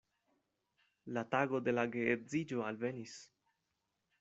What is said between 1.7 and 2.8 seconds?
la geedziĝo